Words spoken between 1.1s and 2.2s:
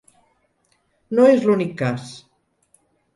No és l'únic cas.